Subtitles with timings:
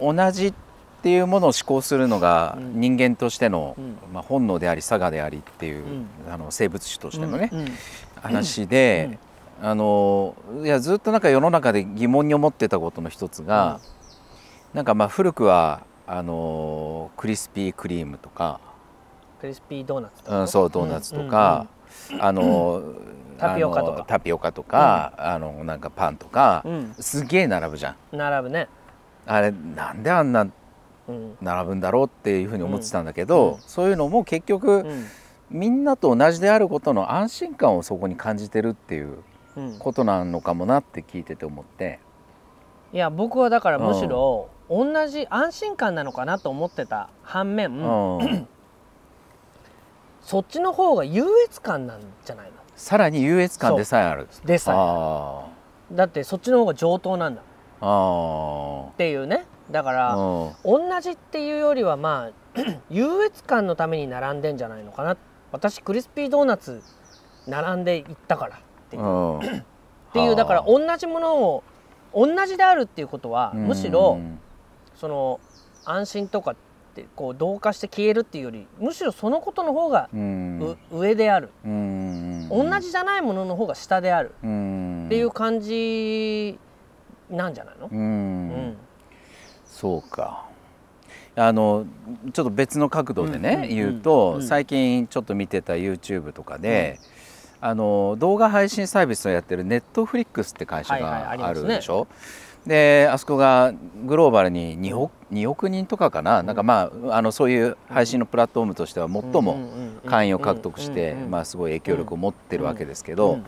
[0.00, 0.54] 同じっ
[1.02, 2.80] ていうものを思考するのがうん。
[2.80, 3.96] 人間としての、うん。
[4.12, 6.06] まあ、本能であり差がでありっていう、うん。
[6.32, 7.50] あの生物種としてのね、
[8.22, 9.18] 話で、
[9.60, 13.80] あのいやずっとなんか世の中で疑問に思ってたことの一つが、
[14.74, 18.60] なんかまあ古くはあのクリスピークリームとか、
[19.40, 20.40] クリスピードーナツとか。
[20.40, 21.66] うん、そうドーナツとか、
[22.20, 22.82] あの
[23.38, 24.04] タピオカとか。
[24.06, 26.94] タピオカとか、あのなんかパンとか、うん。
[26.98, 28.16] すげえ並ぶじゃん。
[28.16, 28.68] 並ぶね、
[29.28, 30.48] あれなんであんな
[31.08, 31.38] うん。
[31.40, 33.60] 並ぶんだろうっていうふうに思ってたんだけど、うん。
[33.60, 35.06] そういうのも結局、うん。
[35.50, 39.18] みんなと同じであることの安心感をそこに感じてるっていう
[39.56, 41.98] うん、ことなのかもなって聞いてて思って。
[42.92, 48.46] いや僕はだからむしろ同じ安心感なのかなと思ってた反面、うん。
[50.22, 52.52] そっちの方が優越感なんじゃないの？
[52.76, 54.28] さらに優越感でさえある。
[54.44, 55.46] でさあ
[55.92, 57.42] えだってそっちの方が上等なんだ
[57.80, 59.46] っていうね。
[59.70, 60.16] だから、あ
[60.64, 62.60] 同じっていうよりはまあ
[62.90, 65.16] 優越感のために並んでんじゃないのかな。
[65.52, 66.82] 私クリスピードーナツ
[67.46, 69.38] 並んでいったからっていう,、うん。
[69.40, 69.42] っ
[70.12, 71.64] ていうだから同じものを
[72.14, 74.18] 同じであるっていうことはむしろ
[74.94, 75.40] その
[75.84, 76.56] 安心とかっ
[76.94, 80.08] てこう同化して消えるっていうよりむしろそのことの方が
[80.90, 81.50] 上である。
[81.64, 82.48] うん。
[82.48, 84.34] 同じじゃないものの方が下である。
[84.42, 85.04] うん。
[85.06, 86.58] っていう感じ
[87.30, 88.48] なんじゃないの、ううん。
[88.70, 88.76] ん
[89.66, 90.44] そうか。
[91.36, 91.86] あの
[92.32, 94.42] ちょっと別の角度でね、言うと、うん。
[94.42, 96.98] 最近ちょっと見てた YouTube とかで、
[97.60, 102.06] あの動画配信サービスをやってるネットフリックスって会社があるでしょ、
[102.66, 103.72] であそこが
[104.04, 109.58] グローバルに2億 ,2 億人とかかな,、なんかまああのそういう配信のプラットフォームとしては最も
[110.06, 113.38] 会員を獲得して、まあ、すごい影響力を持ってるわけですけど、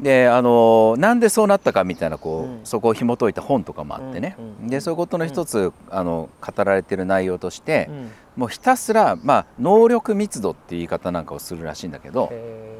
[0.00, 2.60] であのなんでそうなったかみたいなこう、うん。
[2.64, 8.10] そこを紐解いた本とかもあってね、うんうんでそういうことの一つ、あの語られてる内容としてう、ん。
[8.36, 12.74] もうひたすら、まあ、能力密度っていう言い方なんかをするらしいんだけどへ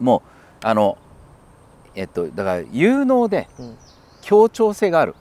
[0.00, 0.22] も
[0.62, 0.98] うあの
[1.94, 3.48] えっとだから有能で
[4.22, 5.14] 協調性がある、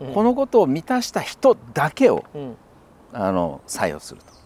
[0.00, 0.12] うん。
[0.12, 2.56] このことを満たした人だけをうん。
[3.12, 4.36] あの採用すると。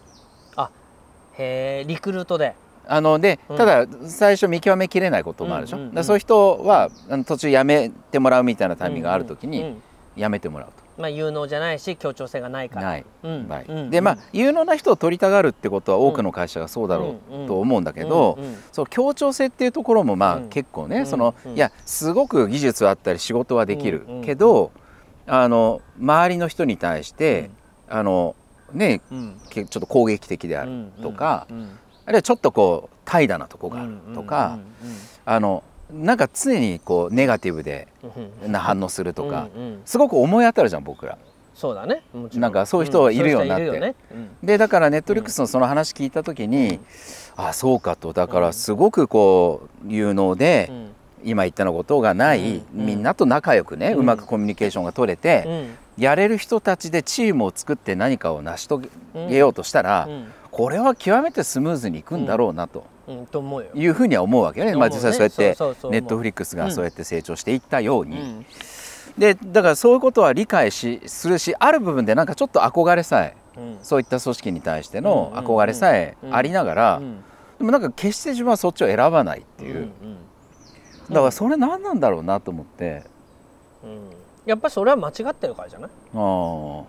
[1.37, 2.55] へえリクルートで
[2.87, 3.57] あのでうん。
[3.57, 6.89] ただ最初見極めきれないこともあるでしょ、うんうんうんだそういう人は
[7.25, 9.75] 途中やめてもらうみたいなタイミングがある時に
[10.15, 10.81] やめてもらうと。
[10.97, 12.87] まあ有能じゃないし協調性がないから。
[12.87, 13.05] ない。
[13.23, 13.47] うん。
[13.47, 13.89] 場合うん。
[13.89, 18.45] でまあ有能な人を取りたがるってことは多くの会社がそうだろうと思うんだけど、うん。
[18.45, 18.57] うん。
[18.71, 20.49] そう協調性っていうところもまあうん。
[20.49, 21.05] 結構ね、うん。
[21.05, 21.55] そのうん。
[21.55, 24.71] いやすごく技術はあったり仕事はできるけど、
[25.25, 27.49] あの周りの人に対して、
[27.89, 28.35] あの
[28.73, 30.91] ねちょっと攻撃的であるうん。
[31.01, 31.69] とか、うん
[32.11, 34.89] あるいはちょっとこう怠惰なとこがあるうんとか、うん。
[34.89, 38.31] うんあのなんか常にこうネガティブでうん。
[38.45, 39.81] うんな反応するとか、うんうん。
[39.85, 41.17] すごく思い当たるじゃん僕ら。
[41.53, 42.03] そうだね。
[42.33, 43.67] なんかそういう人はいるよなって。
[43.67, 43.95] うんね。
[44.11, 44.29] うん。
[44.43, 46.79] でだからネットリックスのその話聞いた時に、
[47.35, 48.13] あそうかと。
[48.13, 50.91] だからすごくこう有能で、うん。
[51.23, 52.85] 今言ったのことがない、うん。
[52.85, 56.03] みんなと仲良くね、ううんまくコミュニケーションが取れて、うん。
[56.03, 58.89] やれる人たちでチームを作って何かを成し遂
[59.29, 62.85] げようとしたら、うんこれは極めてスムーズにいくんだろうなと。
[63.07, 63.69] うんと思うよ。
[63.73, 65.43] いうふうには思うわけよね、まあ、実際そうやって
[65.89, 68.45] ネットフリックスがそうやって成長していったように、うん。
[69.17, 73.79] でだからそういうことは理解しするしある部分でなんかちょっと憧れさえうん。
[73.81, 77.23] そういった組織に対しての憧れさえありながら、うん。
[77.57, 79.91] でもなんか決して自分はそっちを選ばないっていう、
[81.09, 83.03] だからそれ何なんだろうなと思って、
[83.83, 84.09] うん。
[84.45, 85.89] やっぱりそれは間違ってるからじゃない？
[86.13, 86.83] あー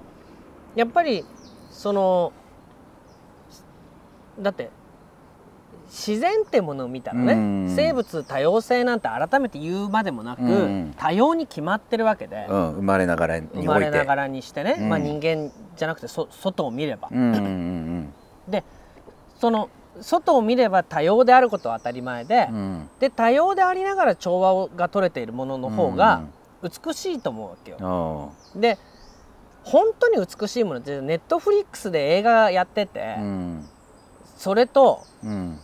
[0.77, 1.25] やっぱり
[1.71, 2.33] その
[4.39, 4.71] だって
[5.87, 7.77] 自然ってものを見たらね、うん。
[7.77, 10.95] 生物多様性なんて改めて言うまでもなく、うん。
[10.97, 14.89] 多様に決まってるわけで、うん、生まれながらに生まれながらにしてね、うん。
[14.89, 17.11] まあ、人間じゃなくてそ外を見れば、
[18.49, 18.65] で
[19.39, 19.69] その
[20.01, 22.49] 外を見れば多様であることは当たり前で、
[22.99, 26.23] で多様でありながら調和が取れているものの方が
[26.63, 28.33] 美しいと思うわけよ。
[28.57, 28.79] あで
[29.65, 33.17] 本当に美しいものってネットフリックスで映画やってて、
[34.43, 35.61] それとうん。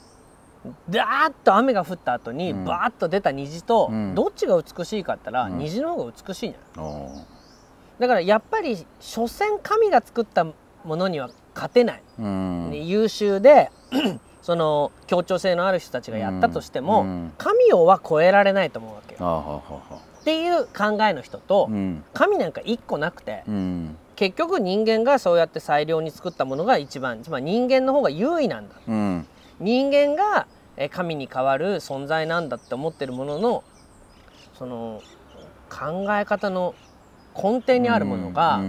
[0.88, 2.64] ダーッと雨が降った後にうん。
[2.64, 4.14] バーッと出た虹と、うん。
[4.14, 5.58] どっちが美しいかって言ったら、うん。
[5.58, 7.08] 虹の方が美しいんじゃない
[7.98, 10.54] だからやっぱり所詮神が作ったも
[10.84, 12.70] のには勝てない、うん。
[12.86, 13.72] 優秀で
[14.42, 17.32] その協調性のある人たちがやったとしても、うん。
[17.36, 20.00] 神をは超えられないと思うわけよ。
[20.20, 22.04] っていう考えの人と、うん。
[22.14, 28.74] 神なんか一個なくて、うん結局人間がそうやって最良に作ったものが一番つまり人間の方が優位なんだ。
[28.88, 29.26] うん。
[29.60, 33.64] 人間がえー神に代わる存在なんだって思ってるものの
[34.54, 35.00] その
[35.70, 36.74] 考え方の
[37.32, 38.60] 根底にあるものが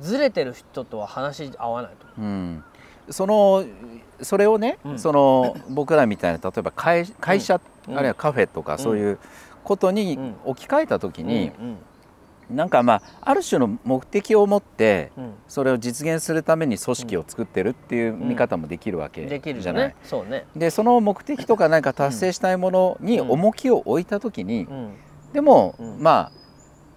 [0.00, 2.20] ずれてる人とは話合わないと、う。
[2.22, 2.64] ん、
[3.08, 3.64] その
[4.20, 7.58] それをね、うん、その僕らみたいな例えば会会社、
[7.88, 9.18] あるいはカフェとかそういう
[9.64, 11.52] ことに置き換えた時に、
[12.50, 15.10] なんかまあある種の目的を持って
[15.48, 19.94] それを実現するために組織を作ってるっていう見方もできるわけじゃない。
[20.04, 24.68] そうね、でその目的とか何か達成したいものに重きを置いた時に、
[25.32, 26.32] でも、まあ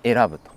[0.03, 0.51] 選ぶと。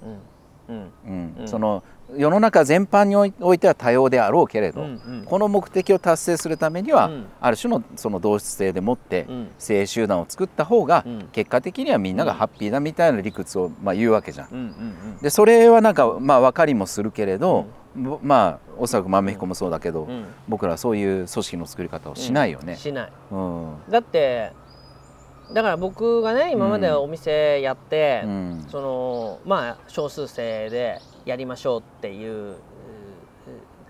[0.69, 1.47] うん。
[1.47, 1.83] その
[2.17, 4.91] 世の中全般においては多様であろうけれど、うんう
[5.23, 9.27] ん、この目的を達成するためには、うん、ある種のその同質性でもって
[9.59, 15.19] 性集団を作った方が、結果的にはみんながハッピーだみたいな理屈をまあ言うわけじゃん。
[15.21, 17.67] でそれはなんかまあ分かりもするけれど、
[18.23, 20.09] まあおそらく豆彦もそうだけど、
[20.49, 22.77] 僕らはそういう組織の作り方をしないよね。
[22.77, 23.13] しない、
[23.91, 24.53] だって
[25.53, 28.23] だから僕がね今までお店やって、
[28.69, 32.57] そのまあ少数制でやりましょうっていう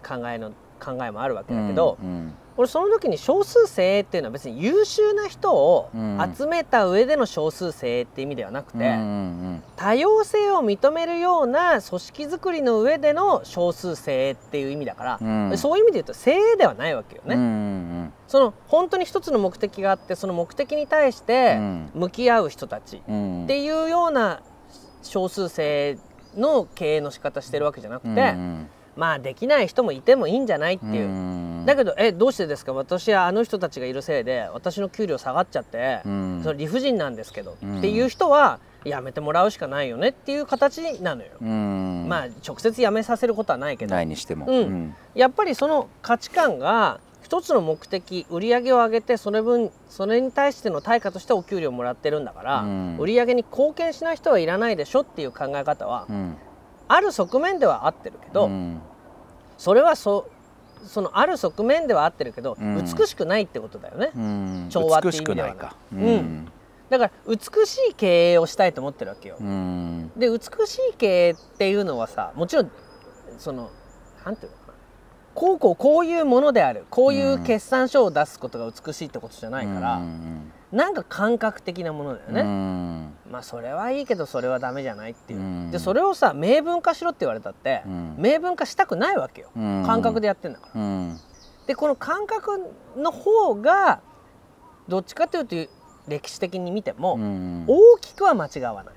[0.07, 0.53] 考えの
[0.83, 5.91] 考えもあるわけだけど、うんうん、俺その時に少数精鋭っていうのは別に優秀な人を
[6.37, 15.25] 集めた上での少数精鋭って意味ではなくて、うんうん、多様性を認めるような組織づくりの上での少数精鋭っていう意味だから、う
[15.55, 17.37] ん、そういう意味で言うと精鋭ではないわけよね。
[17.37, 21.59] うんうん、その本当に一つの目的があってその目的に対して
[21.95, 23.01] 向き合う人たちっ
[23.47, 24.41] ていうような
[25.03, 32.73] 少数精鋭の経営の仕方してるわけじゃなくて、うんうん、まあできない人もいてもいいんじゃないっていう、うん、だけどえどうしてですか？
[32.73, 41.41] 私はあの人たちがいるせいで私の給料下がっちゃって、うん、それ理不尽なんですけど、うん、っていう人はやめてもらうしかないよねっていう形なのよ。
[41.41, 43.95] まあ直接やめさせることはないけど。
[43.95, 44.49] ないにしても、
[45.15, 46.99] やっぱりその価値観が
[47.33, 56.37] 一つの目的売り上げを上げてそれ分それに対しての対価としてお給料もらってるんだから、うん、売り上げに貢献しない人はいらないでしょっていう考え方は、うん、
[56.89, 58.83] ある側面では合ってるけど、うん、
[59.57, 60.29] それはそ
[60.85, 64.11] そのある側面では合ってるけど、美しくないってことだよね、
[64.69, 66.53] 調和っていう意味ではか、うん。
[66.91, 69.37] だから美しい経営をしたいと思ってるわけよ。
[70.17, 72.71] で美しい経営っていうのはさもちろん
[73.39, 73.71] その
[74.23, 74.62] なんていうの？
[75.35, 76.85] こうこうこういうものである。
[76.91, 87.83] こういう決算書を出すことが美しいってことじゃないから、うん、なんか感覚的なものだよね、うん、まあそれはいいけどそれはダメじゃないっていう、うん、でそれをさ明文化しろって言われたって、
[88.17, 90.81] 明文化したくないわけよ、感覚でやってんだから、
[91.67, 94.01] でこの感覚の方が
[94.89, 95.57] どっちかというと
[96.09, 97.19] 歴史的に見ても、
[97.67, 98.95] 大きくは間違わない、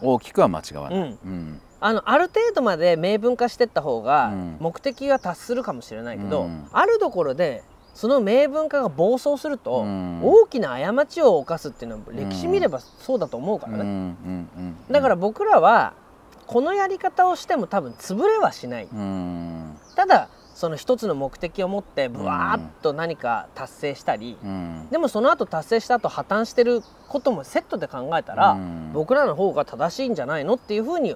[0.00, 1.18] 大きくは間違わない、
[1.82, 9.84] あのある程度まで明文化していった方が目的は達するかもしれないけど、うん、あるところでその明文化が暴走すると、
[10.22, 14.14] 大きな過ちを犯すっていうのは歴史見ればそうだと思うからね、
[14.90, 15.92] だから僕らは
[16.46, 18.88] このやり方をしても多分潰れはしない、
[19.94, 24.38] ただその一つの目的を持ってブワーッと何か達成したり、
[24.90, 28.56] でもその後達成した後破綻してることもセットで考えたら、
[28.94, 31.14] 僕らの方が正しいんじゃないのっていうふうに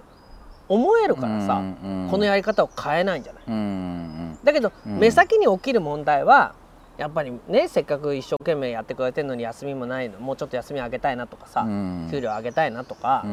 [0.69, 1.63] 思えるからさ、
[2.11, 6.55] このやり方を変えないんじゃない、だけど、目先に起きる問題は
[6.99, 11.67] やっぱりねせっかく一生懸命やってくれてるのに休みもないのもうちょっと休みあげたいなとかさ、
[12.11, 13.25] 給料上げたいなとか、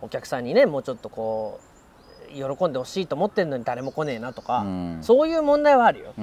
[0.00, 4.64] お客さんにねもうちょっとこう喜んでほしいと思ってるのに誰も来ねえなとか、
[5.02, 6.14] そういう問題はあるよ。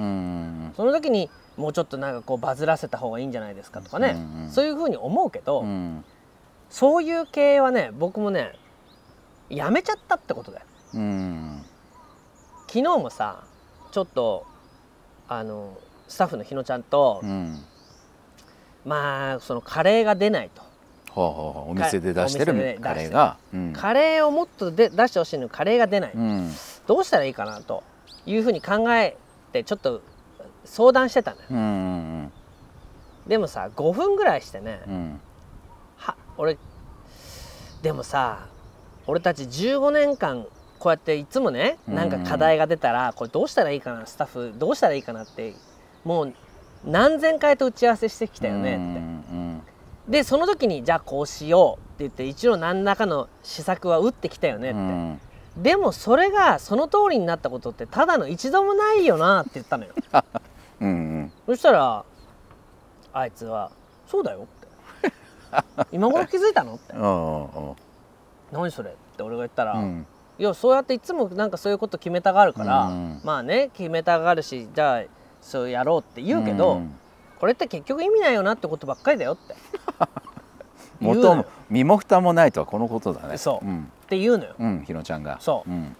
[0.76, 4.16] その時にもうちょっとなんかこうバズらせた方がいいんじゃないですかとかね、
[4.50, 5.64] そういうふうに思うけど、
[6.68, 8.52] そういう経営はね僕もね
[9.50, 11.62] やめちゃったってことだよ、うん、
[12.68, 13.44] 昨日もさ
[13.90, 14.46] ちょっと
[15.28, 15.76] あの
[16.08, 17.58] スタッフの日野ちゃんと、うん、
[18.84, 20.62] まあそのカレーが出ないと。
[21.12, 26.52] はあはあ、お店で出してるカレーが、うん、カレーをもっとで出してほしいのにカレーが出ない、うん、
[26.86, 27.82] どうしたらいいかなと
[28.26, 29.16] いうふうに考え
[29.52, 30.02] てちょっと
[30.64, 31.66] 相談してたのよ、うんうんう
[32.26, 32.32] ん、
[33.26, 35.20] でもさ5分ぐらいしてね、うん、
[35.96, 36.58] は俺
[37.82, 38.46] でもさ
[39.10, 40.46] 俺たち15年間
[40.78, 45.54] こうやっていつもねなんか課題が出たらこれどうしたらいいかなスタッフどうしたらいいかなって
[46.04, 46.34] もう
[46.84, 50.20] 何千回と打ち合わせしてきたよねって。
[50.20, 54.74] でその時にじゃあこうしようって言って一応何らかの施策は打ってきたよねっ
[55.56, 55.62] て。
[55.72, 59.94] でもそれがその通りになったことってただの一度もないよなって言ったのよ。
[60.80, 62.04] うんうん、そしたら
[63.12, 63.72] あいつは
[64.06, 64.46] 「そうだよ」
[65.02, 65.12] って
[65.92, 66.94] 「今頃気づいたの?」って。
[68.52, 70.06] 何それって俺が言ったら、うん、
[70.38, 75.02] いやそうやっていつもなんかそういうこと決めたがるから、うん、まあね決めたがるしじゃあ
[75.40, 76.94] そうやろうって言うけど、うん、
[77.38, 79.54] これって結局意味ないよなってことばっかりだよって。
[81.00, 83.38] 元も身も蓋もないとはこのことだね。
[83.38, 85.38] そう、ん、って言うのよ、うん、ひろちゃんが。
[85.40, 85.70] そう。
[85.70, 85.96] うん。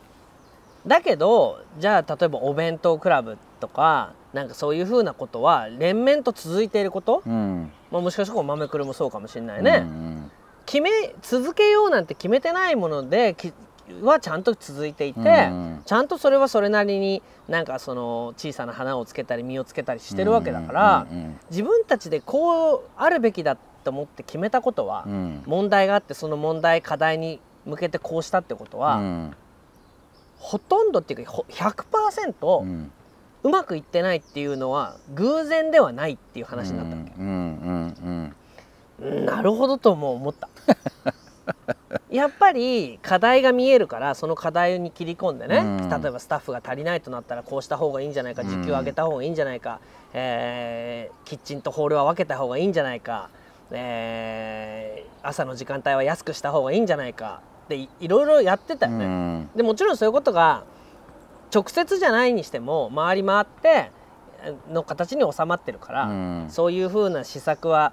[0.86, 7.72] だけどじゃあ例えばお弁当クラブとかなんかそういうふうなことは連綿と続いていること、うん。
[7.90, 10.30] まあ、もしかしたら豆くるもそうかもしれないね、うん
[10.70, 13.52] 決め続けようなんて決めてないものでき
[14.02, 15.82] はちゃんと続いていて、うん。
[15.84, 29.34] ちゃんとそれはそれなりになんかその小さな花をつけたり実をつけたりしてるわけだから、うんうん自分たちでこうあるべきだと思って決めたことは、うん問題があってその問題課題に向けてこうしたってことは、うん。
[30.38, 32.92] ほとんどっていうかほ100%、うん。
[33.42, 38.36] うまくいってないっていうのは偶然ではないっていう話になったわけ、うんうんうん
[39.00, 40.48] なるほどとも思った。
[42.10, 45.88] やっぱり課題が見えるからその課題に切り込んでね、うん。
[45.88, 49.80] 例えばスタッフが足りないとなったらこうした方がいいんじゃないか時給上げた方がいいんじゃないか、
[50.12, 53.30] えーキッチンとホールは分けた方がいいんじゃないか、
[53.70, 59.04] えー朝の時間帯は安くした方がいいんじゃないかっていいろいろやってたよね。
[59.04, 59.50] うん。
[59.54, 60.64] でもちろんそういうことが
[61.54, 63.90] 直接じゃないにしても回り回って
[64.72, 66.46] の形に収まってるから、うん。
[66.48, 67.92] そういうふうな施策は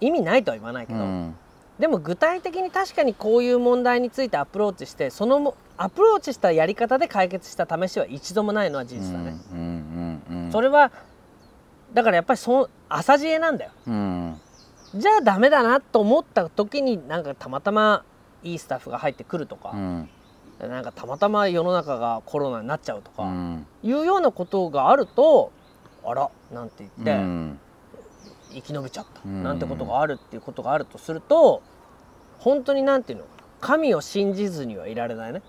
[0.00, 1.36] 意味ないとは言わないけど、うん。
[1.78, 9.36] でも具体的に確かにこういう問題についてアプローチしてそのもアプローチしたやり方で解決した試しは一度もないのは事実だね。
[10.50, 10.90] それは
[11.94, 13.70] だからやっぱりそ浅知恵なんだよ。
[13.86, 14.40] うん。
[14.94, 18.04] じゃあダメだなと思った時になんかたまたま
[18.42, 20.08] いいスタッフが入ってくるとかう、ん。
[20.60, 23.66] なんかたまたま世の中がコロナになっちゃうとか、うん。
[23.84, 25.52] いうようなことがあると
[26.04, 27.60] あらなんて言って、うん
[28.52, 29.42] 生き延びちゃった、うん。
[29.42, 31.62] なんてことがあるっていうことがあるとすると
[32.38, 33.24] 本当になんていうの
[33.60, 35.42] 神を信じずにはいられないね。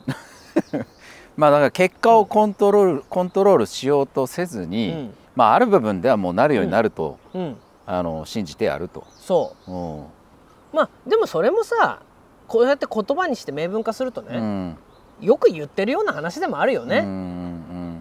[1.38, 5.14] まあだから結果をコントロールコントロールしようとせずうに、ん。
[5.36, 9.06] まあある部分ではもうなるようになると、うん、あの信じてやると。
[9.12, 9.72] そう。
[9.72, 10.00] ん。
[10.02, 10.06] う
[10.74, 12.02] まあでもそれもさ
[12.48, 14.78] こうやって言葉にして明文化するとね、うん。
[15.22, 17.02] よく言ってるような話でもあるよね。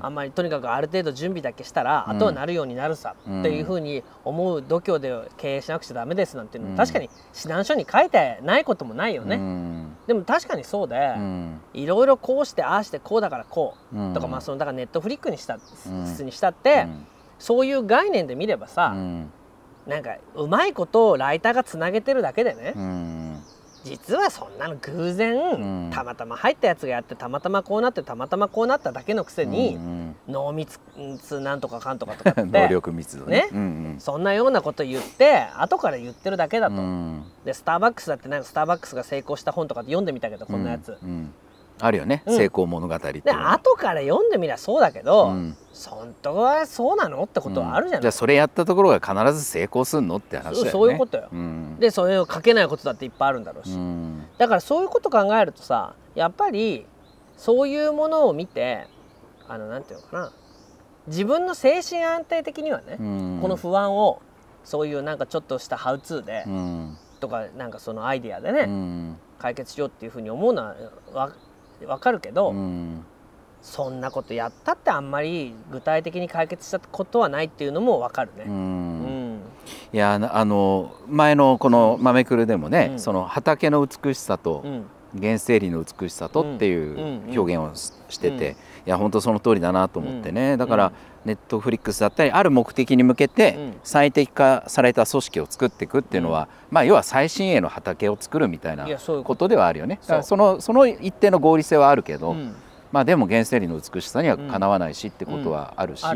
[0.01, 2.17] あんまりとにかくある程度準備だけしたら、うん。
[2.17, 17.07] あとはなるようになるさうんっていうふうに思う度胸で経営しなくちゃダメですなんていうの確かに指南書に書いてないこともないよね、うんでも確かにそうで、うんいろいろこうしてああしてこうだからこう、うんとかまあそのだからネットフリックにした、うんにしたって、うん
[17.39, 19.31] そういう概念で見ればさ、うん
[19.87, 23.43] なんかうまいことをライターがつなげてるだけでね、うん
[23.85, 25.91] 実はそんなの偶然、ん。
[25.93, 30.79] たまたま入ったやつがやってたまたまこうなってたまたまこうなっただけのくせに、うん濃密
[31.41, 33.43] なんとかかんとかとかっ 能て力密度ね。
[33.43, 33.49] ね。
[33.53, 37.25] うんそんなようなこと言って後から言ってるだけだうと、ん。
[37.45, 41.35] でスターバックスだってなんかスターバックスが成功した本とかって読んでみたけどこんなやつ、うんうん
[41.81, 42.37] あるよね、うん。
[42.37, 45.57] 成功物語ってい後から読んでみりゃそうだけど、うん。
[45.87, 50.71] 本当はそうなのってことはあるじゃない、じゃあそれやったところが必ず成功すんのって話だよね。
[50.71, 51.29] そういうことよ。
[51.33, 51.77] うん。
[51.79, 54.27] でそれを書けないことだっていっぱいあるんだろうし、うん。
[54.39, 56.87] だからそういうこと考えるとさやっぱり
[57.37, 58.87] そういうものを見て
[59.47, 60.33] あのなんていうのかな。
[61.07, 63.39] 自分の精神安定的にはね、うん。
[63.41, 64.21] この不安を
[64.65, 66.99] そういうなんかちょっとしたハウツーで、うん。
[67.21, 69.17] とかなんかそのアイデアでね、うん。
[69.39, 70.75] 解決しようっていうふうに思うの
[71.15, 71.33] は
[71.87, 73.05] わわかるけど、うん。
[73.61, 78.45] そんなことやったってあんまり具体的に解決したことはないっていうのもわかるね。
[78.47, 79.35] ううん。
[79.35, 79.41] ん
[79.93, 83.01] いやなあの前のこの「豆くる」でもね、うん。
[83.01, 84.85] その畑の美しさとうん。
[85.19, 87.37] 原生林の美しさとっていううん。
[87.37, 88.57] 表現をししてて、うん
[88.89, 90.93] いや本当その通りだなと思ってね、だからうん。
[91.27, 93.75] ネットフリックスだったりある目的に向けうてん。
[93.85, 99.99] 最適化された組織を作っていくっていうのは、まあ要は最新鋭の畑を作るみたいなこことではあるよね。
[100.23, 102.55] そのその一定の合理性はあるけど、うん。
[102.91, 106.07] まあでも原生林の美しさにはかなわないしってことはあるし、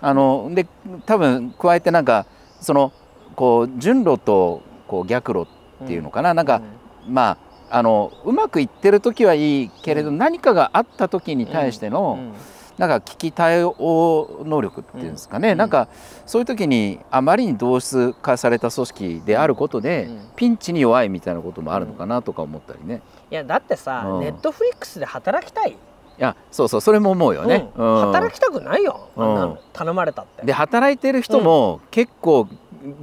[0.00, 0.66] あので
[1.04, 2.24] 多分加えてなんか
[2.62, 2.94] その
[3.36, 5.46] こう順路とこう逆路
[5.84, 6.62] っていうのかな、なんか、
[7.06, 7.38] まあ
[7.70, 10.18] あのうまくいってる時はいいけれど、うん。
[10.18, 12.32] 何かがあった時に対しての、うん。
[12.78, 15.58] なんか危機対応能力っていうんですかね、うん。
[15.58, 15.88] なんか
[16.26, 20.20] そういう時にあまりに同質化された組織であることで、うん。
[20.36, 23.02] ピンチに弱いみたいなこともあるのかなとか思ったりね。
[23.30, 24.20] いやだってさ、うん。
[24.20, 25.76] ネットフリックスで働きたい、い
[26.18, 27.70] やそうそうそれも思うよね。
[27.76, 29.08] 働きたくないよ。
[29.16, 30.44] あん頼まれたって。
[30.44, 32.48] で働いてる人も結構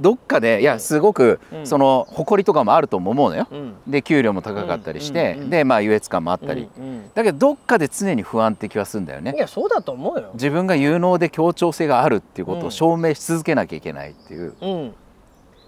[0.00, 1.66] どっかでいやすごくうん。
[1.66, 3.46] その誇りとかもあるとも思うのよ。
[3.50, 3.74] うん。
[3.86, 6.68] で給料も高かったりして、でまあ優越感もあったり、
[7.14, 9.34] だけどどっかで常に不安って気はするんだよね。
[9.36, 9.38] い。
[9.38, 10.30] やそうだと思うよ。
[10.34, 12.66] 自分が有能で協調性があるっていうことうん。
[12.66, 14.54] を証明し続けなきゃいけないっていう。
[14.60, 14.94] うん、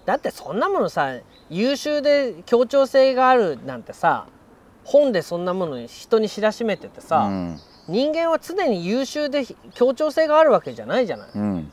[0.06, 1.14] だってそんなものさ
[1.48, 4.26] 優秀で協調性があるなんてさ
[4.84, 7.58] 本でそんなもの人に知らしめててさ、うん。
[7.88, 11.28] 人間は常に優秀で協調性があるわけじゃないじゃない。
[11.34, 11.72] うん。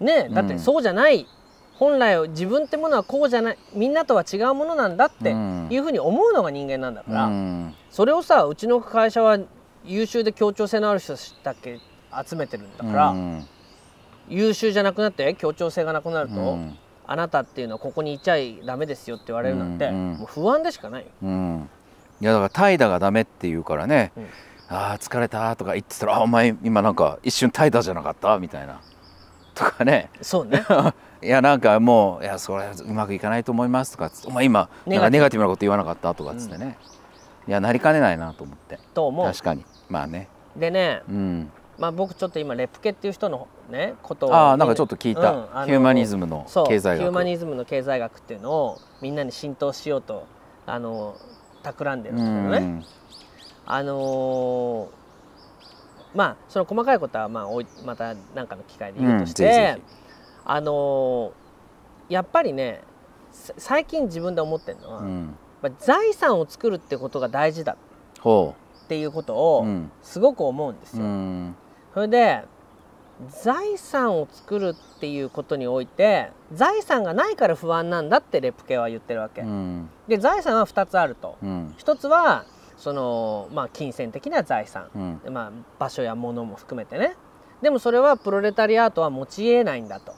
[0.00, 0.60] ねだってうん。
[0.60, 1.26] そうじゃない
[1.78, 9.38] 本来自分ってものはこうじゃないみんなとは違うものなんだっていうふうに思うのが人間なんだから、うん、それをさうちの会社は
[9.84, 11.78] 優秀で協調性のある人だけ
[12.26, 13.46] 集めてるんだから、うん、
[14.28, 21.70] 優秀じゃなくなって協調性がなくなると、うん、あなたっていうのはここにいちゃいダメですよって言われるなんて、もう不安でしかない、うん、
[22.20, 24.26] いやだから怠惰がダメって言うからね、うん、
[24.68, 28.38] ああ疲れたとか言ってたらあお前今なんか一瞬怠惰じゃなかった？
[28.40, 28.80] みたいな
[29.58, 30.10] とかね。
[30.22, 30.64] そうね。
[31.20, 36.78] いやなんかもういやそれうまくいかないと思いますとかお前今なんかネガティブなこと言わなかったとかっつってね、
[37.48, 38.78] いやなりかねないなと思って。
[38.94, 39.26] と思う。
[39.26, 39.64] 確かに。
[39.88, 40.28] まあね。
[40.56, 46.98] でね、うん、まあ、僕ちょっと今レプケっていう人のねことをああなんかちょっと聞いた、うん、ヒューマニズムの経済学。
[46.98, 50.26] ヒューマニズムの経済学っていうのをみんなに浸透しようと
[50.66, 51.16] あの
[51.62, 52.84] 企んでるんですけどね、うん、
[53.66, 54.88] あのー、
[56.14, 57.46] まあその細かいことはまあ
[57.84, 59.76] また何かの機会で言うとして、
[60.46, 62.82] うん、あのー、やっぱりね
[63.32, 65.36] 最近自分で思ってるのは、うん、
[65.78, 68.54] 財産を作るってことが大事だっ
[68.88, 69.66] ていうことを
[70.02, 71.04] すごく思うんですよ。
[71.94, 72.44] それで
[73.42, 79.42] 財産を作るっていうことにおいて財産がないから不安なんだってレプケは言ってるわけ。
[79.42, 81.36] うん、で財産は2つあると。
[81.42, 82.44] うん、1つは
[82.78, 87.16] その、まあ、金銭的な財産、うん、まあ、場所や物も含めてね。
[87.60, 90.14] でもそれはプロレタリアートは持ち得ないんだと、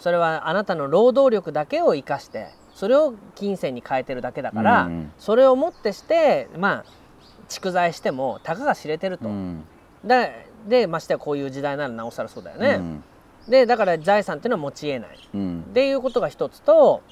[0.00, 6.84] それはあなたの労働力だけを生かしてそれを金銭に変えてるだけだから、それをもってしてまあ
[7.48, 9.28] 蓄財してもたかが知れてると。
[10.02, 12.74] ででましてやこういう時代ならなおさらそうだよね。
[12.74, 13.04] うん、
[13.48, 17.02] でだから財産っていうのは持ち得ない、うん、っていうことが一つと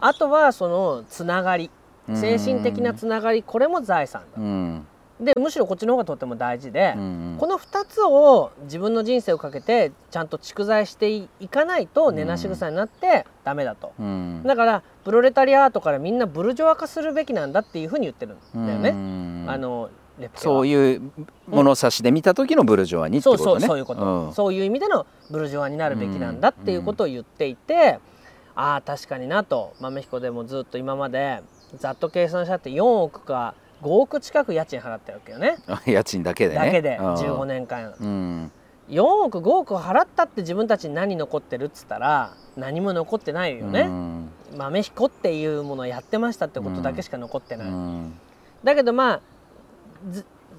[0.00, 1.70] あとはそのつながり
[2.16, 4.40] 精神的なつながりこれも財産だ。
[4.40, 4.86] うん。
[5.20, 7.02] でむしろこっちの方がとっても大事で、うん
[7.32, 18.90] うん、この2つを自分の人生をかけてちゃんと蓄財していかないと根なし草になってダメだと、うん、だからプロレタリアートからみんなブルジョワ化するべきなんだっていうふうに言ってるんだよね。
[18.90, 19.90] うん、あの
[20.34, 21.12] そういう
[21.46, 29.72] 物差しで見た時のブルジョワにってことね、そうそうそういうこと、うん、そういう意味でのブルジョワになるべきなんだっていうことを言っていて、うん、ああ確かになと。
[29.80, 31.42] 豆彦でもずっと今まで
[31.78, 35.56] ざっと計算したって4億か5億近く家賃払ってるわけよね。
[35.86, 36.66] 家賃だけでね。
[36.66, 38.52] だけで15年間、うん、
[38.90, 48.18] 4億5億払ったって自分たちに何残ってるっつったら何も残ってないよね、うん、豆彦っていうものをやってましたってことだけしか残ってない、うん、
[48.64, 49.20] だけどまあ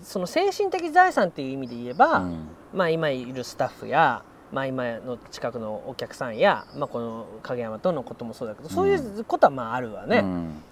[0.01, 10.63] その精神的財産っていう意味で言えば、うん、まあ今いるスタッフや、まあ、今の近くのお客さんや、まあ、この影山とのこともそうだけど、そういうことはまああるわね、うん、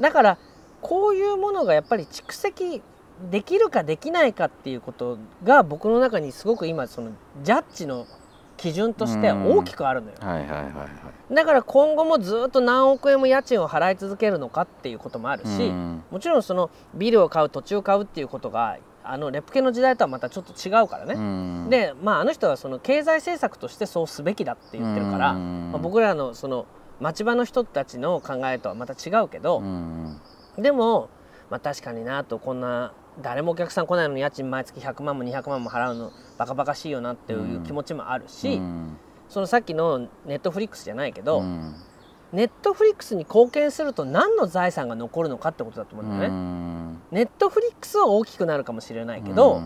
[0.00, 0.38] だから
[0.80, 2.82] こういうものがやっぱり蓄積
[3.30, 7.10] できるかできないかっていうことが僕の中にすごく今その
[7.42, 8.06] ジャッジの
[8.56, 10.16] 基準として大きくあるのよ、
[11.32, 15.70] だから今後もずっと何億円も家賃を払い続けるのかっていうこともあるし、
[16.10, 26.66] もちろんそのビルを買う土地を買うっていうことがあのレプケの時代とはまたちょっと違うからね、でまああの人はその経済政策としてそうすべきだって言ってるから、まあ、僕らのその
[27.00, 29.62] 町場の人たちの考えとはまた違うけど、
[30.56, 31.08] でも、
[31.50, 38.96] まあ、確かになとこんな誰もお客さん来ないのに家賃毎月100万も200万も払うのバカバカしいよなっていう気持ちもあるし、うん、
[39.28, 41.74] そのさっきのネットフリックスじゃないけど、うん、
[42.32, 46.36] ネットフリックスに貢献すると何の財産が残るのかってことだと思うんだよね。
[46.36, 49.62] うん、ネットフリックスは大きくなるかもしれないけど、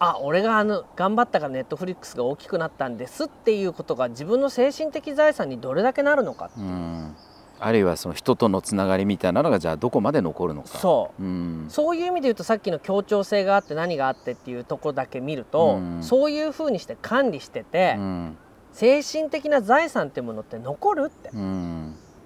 [0.00, 7.14] あ俺があの頑張ったからネットフリックスが大きくなったんですっていうことが自分の精神的財産にどれだけなるのかっていう。
[7.62, 10.78] あるいはその人とのつながりみたいなのがじゃあどこまで残るのか。
[10.78, 18.38] そう、うん、そういう意味で言うとさっきの協調性があって何があってっていうとこだけ見ると、うん、そういうふうにして管理してて、うん、
[18.72, 21.30] 精神的な財産っていうものって残るって、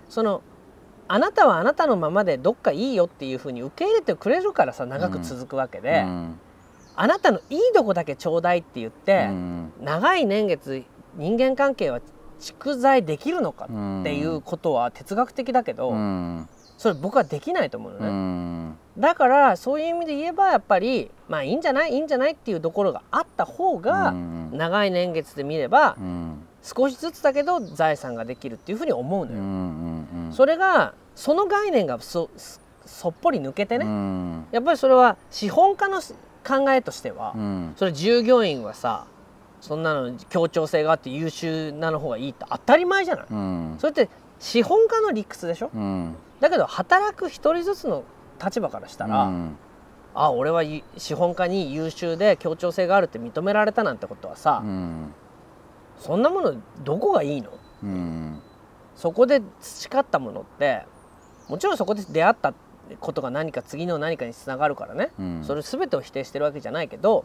[0.09, 0.43] その
[1.09, 6.07] あなたはあなたのままでどっかいいよっていうふうに受け入れてくれるからさ長く続くわけで、
[6.97, 9.29] あなたのいいとこだけちょうだいって言って、
[9.81, 10.85] 長い年月
[11.17, 12.01] 人間関係は
[12.41, 13.69] 蓄財できるのかっ
[14.05, 15.93] ていうことは哲学的だけど、
[16.77, 21.93] それ僕はできないと思うのね、だからそういう意味で言えばやっぱりまあいいんじゃない？
[21.93, 25.97] いいんじゃないっていうところがあった方が長い年月で見れば
[26.63, 30.33] 少しずつだけど財産ができるっていうふうに思うのよ。
[30.33, 32.29] それがその概念がそ
[32.85, 33.87] そっぽり抜けてね、
[34.53, 36.01] やっぱりそれは資本家の
[36.45, 37.35] 考えとしては、
[37.77, 39.07] それ従業員はさ
[39.61, 48.05] そんなの協調性があって優秀なの方がいいって当たり前じゃない、うん、それって資本家の理屈でしょ、うん、だけど働く一人ずつの
[48.45, 49.57] 立場からしたら、うん、
[50.13, 50.63] あ俺は
[50.99, 55.15] 資本家に優秀で協調性があるって認められたなんてことはさ、うん、
[55.99, 57.51] そんなものどこがいいの？
[58.97, 60.85] そこで培ったものって
[61.49, 62.53] もちろんそこで出会った
[63.01, 67.25] ことが何か次の何かにつながるからね、うん、それ全てを否定してるわけじゃないけど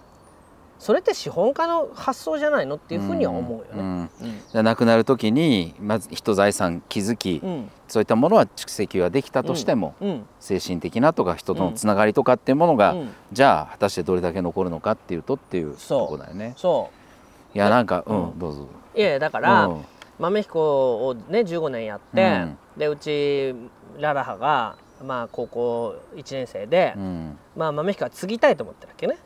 [0.80, 3.70] それって資本家の発想じゃないのっていうふうには思うよね。
[3.74, 4.10] うん。
[4.54, 9.94] うん、亡くなる時にまず人財産築き、うん、そういったものは蓄積はできたとしても、
[10.40, 12.96] 精神的なとか人とのつながりとかっていうものが、
[13.34, 16.54] じゃあ果たしてどれだけ残るのかっていうとっていうとこだよね。
[16.56, 16.90] そ
[17.54, 17.58] う。
[17.58, 18.68] いやなんかうんどうぞ。
[18.96, 19.70] いやだから、
[20.18, 22.46] 豆彦をね15年やって、
[22.78, 23.54] でうち
[23.98, 29.18] ララハがまあ高校1年生で、うん、まあ豆彦は継ぎたいと思ってるわけね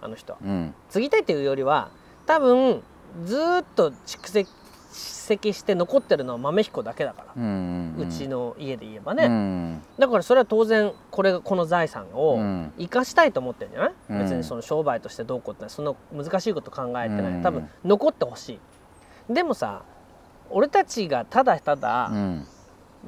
[0.00, 0.34] あの人。
[0.34, 1.90] は、うん、継ぎたいっていうよりは
[2.26, 2.82] 多分
[3.24, 4.46] ずっと蓄
[4.92, 12.38] 積して残ってるのは豆彦だけだから、うん、うちの家で言えばね、うん、だからそれは当然これこの財産を
[12.78, 17.42] 生かしたいと思ってるんじゃない、うん、別にその商売としてどうこうってそんな難しいこと考えてない。
[17.42, 18.60] 多分残ってほし
[19.28, 19.32] い。
[19.32, 19.82] でもさ
[20.50, 22.10] 俺たちがただただ、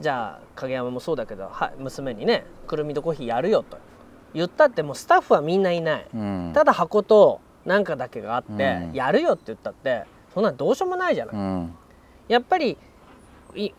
[0.01, 3.79] じゃあ影山もそうだけどは娘にねくるみとコーヒーやるよと。
[4.35, 11.75] 言ったってもうスタッフはみんないない、うん、ただ箱となんかだけがあって、うん、やるよって言ったってそんなどうしようもないじゃない、うん、
[12.29, 12.77] やっぱり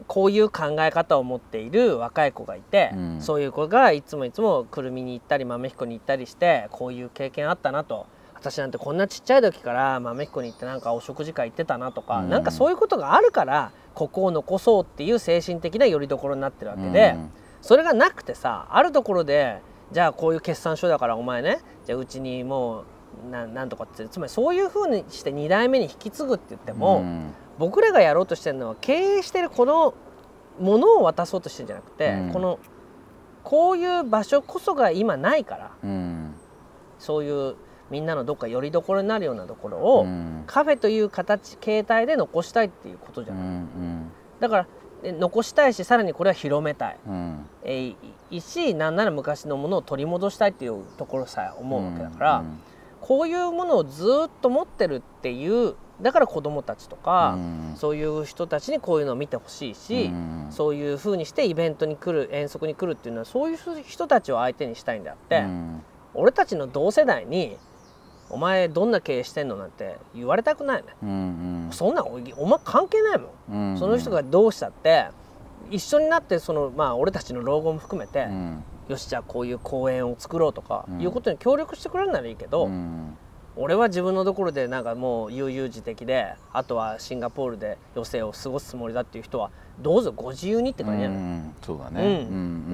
[0.07, 8.07] こういう考え方を持っている若い子がいて、そういう子がいつもいつもくるみに行ったり豆彦に行ったりしてこういう経験あったなと。
[8.33, 29.93] 私なんてこんなちっちゃい時から豆彦に行ってなんかお食事会行ってたなとか、うん、なんかそういうことがあるからここを残そうっていう精神的なよりどころになってるわけで、うん、それがなくてさあるところでじゃあこういう決算書だからお前ねじゃあうちにもうななんとかってつまりそういうふうにして2代目に引き継ぐって言っても、うん、僕らがやろうとしてるのは経営してるこの
[30.59, 32.59] ものを渡そうとしてるんじゃなくて、うん、この
[33.43, 36.35] こういう場所こそが今ないから、うん、
[36.99, 37.55] そういう
[37.91, 40.05] みんなのどっかよりどころになるようなところを、
[40.45, 44.67] カフェという形形態で残したいっていうことじゃない、うんうん、だから
[45.03, 47.95] 残したいしさらにこれは広めたい、うん、え
[48.29, 52.59] いしなんなら昔のものを取り戻したいっていうところさえ思うわけだから、うんうん、
[52.99, 65.81] こういうものをずっと持ってるっていうだから子どもたちとか、うん、そういう人たちにこういうのを見てほしいし、うん、そういうふうにしてイベントに来る遠足に来るっていうのはそういう人たちを相手にしたいんであって、うん、
[66.13, 67.57] 俺たちの同世代に
[68.29, 75.07] お前どんな経営してんのなんて言われたくないね、うんうん、そんなんお前関係ないもん、うんうん、その人がどうしたって
[75.71, 83.15] 一緒になってそのまあ俺たちの老後も含めて、うん、よしじゃあこういう公園を作ろうとか、いうことに協力してくれるならいいけど、うん、
[83.55, 92.27] 俺は自分のところでなんかもう悠々自適であとはシンガポールで余生を過ごすつもりだっていう人はどうぞご自由にって感じじゃない、うん、そうだね、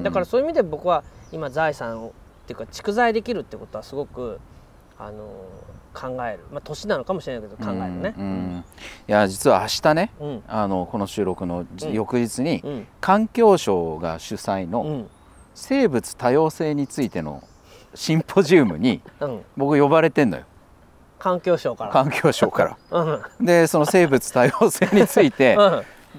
[0.03, 2.11] だからそういう意味で僕は今財産をっ
[2.45, 4.39] ていうか蓄財できるってことはすごく
[4.97, 5.45] あの
[5.93, 8.65] 考える、まあ、年なのかもしれないけど考えるね、うんうん、
[9.07, 15.07] いや実は明日ね、うん、あのこの収録の翌日に、環境省が主催の
[15.53, 17.43] 生物多様性についての
[17.93, 19.01] シンポジウムに
[19.55, 20.43] 僕呼ばれてんのよ。
[21.17, 21.91] 環境省から。
[21.91, 25.57] 環境省から、でその生物多様性について、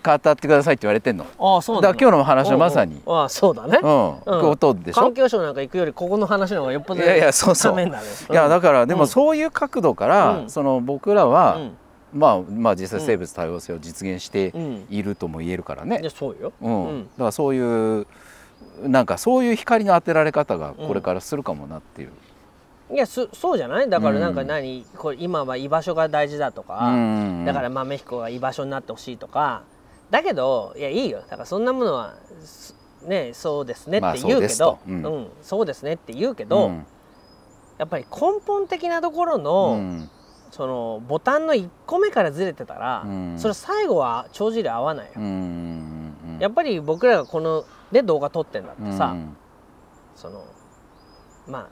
[0.03, 1.27] 語ってくださいって言われてんの？
[1.39, 1.91] ああそうだ。
[1.91, 3.01] 今日の話はまさに。
[3.07, 3.79] ああそうだね。
[3.83, 4.41] うん。
[4.41, 5.01] ことでしょ？
[5.01, 7.81] 環境省なんか行くよりここの話の方がよっぽどいやいやそうそう。
[7.81, 7.89] い
[8.35, 11.71] やだからでもそういう角度からその僕らは
[12.13, 14.53] まあまあ実際生物多様性を実現して
[14.91, 16.01] いるとも言えるからね。
[16.01, 16.53] いやそうよ。
[16.61, 17.03] うん。
[17.03, 18.07] だからそういう
[18.83, 22.11] なんかそういう光の当てられ方がこれからするかもなっていう。
[22.89, 23.91] いやそそうじゃない？
[23.91, 26.95] だからなんか何、うん、これ今は居場所が大事だとか、
[27.45, 29.65] だから豆彦が居場所になってほしいとか
[30.11, 31.21] だけどいやいいよ。
[31.21, 32.15] だからそんなものは
[33.03, 36.87] ねそうですねって言うけど、まあ、ううん、そうですねって言うけど、うん、
[37.79, 40.11] やっぱり根本的なところの、うん、
[40.51, 45.13] そのボタンの1個目からずれてたら、それ最後は帳尻合わないよ、
[46.41, 49.15] やっぱり僕らがこので動画撮ってんだってさ、
[50.15, 50.45] その
[51.47, 51.69] ま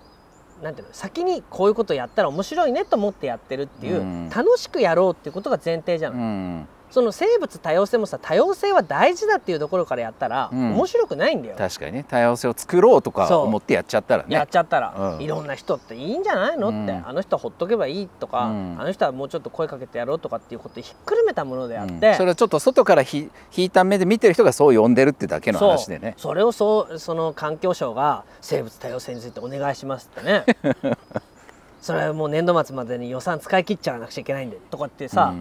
[0.60, 11.56] あなんていうの先にこういうことやったら面白いねと思ってやってるっていう、楽しくやろうっていうことが前提じゃん、その生物多様性もさ多様性は大事だっていうところからやったら、うん、面白くないんだよ。
[11.58, 12.04] 確かにね。
[12.06, 14.22] 多様性を作ろうとか思ってやっちゃったら。
[14.22, 26.14] ねやっちゃったら、うん、いろんな人っていいんじゃないのって、あの人はほっとけばいいとか、あの人はもうちょっと声かけてやろうとかっていうことをひっくるめたものであって、それはちょっと外からひ引いた目で見てる人がそう呼んでるってだけの話でね。
[26.16, 30.44] それをそうその環境省が生物多様性についてお願いしますってね。
[31.82, 35.34] それはもう年度末までに予算使い切っちゃわなくちゃいけないんでとかってさ、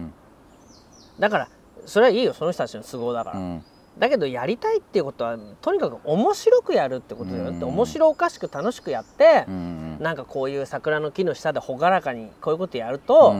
[1.18, 1.48] だから
[1.86, 3.64] それはいいよその人たちの都合だから、うん、
[3.98, 7.44] だけどやりたいっていうことはとにかく面白くやるってことだよ。
[7.44, 13.34] って、うん、面白おかしく楽しくやって、うん、なんかこういう桜の木の下で朗らかにこういうことやると、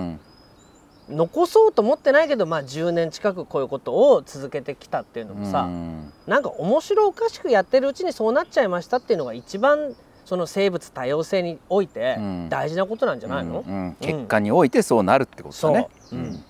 [1.08, 12.16] 残そうと思ってないけど、まあ、10年近くこういうことを続けてきたっていうのもさ、うん、なんか面白おかしくやってるうちにそうなっちゃいましたっていうのが一番その生物多様性において
[12.48, 15.88] 大事なことなんじゃないの、うんうん、結果においてそうなるってことだね。
[16.12, 16.44] うん